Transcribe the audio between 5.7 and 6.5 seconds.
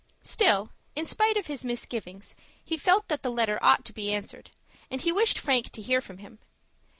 to hear from him.